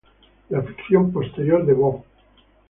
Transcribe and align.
La 0.49 0.63
ficción 0.63 1.11
posterior 1.13 1.63
de 1.63 1.73
Waugh. 1.73 2.03